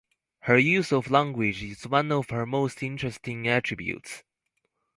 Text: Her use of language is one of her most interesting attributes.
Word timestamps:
Her 0.45 0.57
use 0.57 0.91
of 0.91 1.11
language 1.11 1.61
is 1.61 1.85
one 1.87 2.11
of 2.11 2.31
her 2.31 2.47
most 2.47 2.81
interesting 2.81 3.47
attributes. 3.47 4.23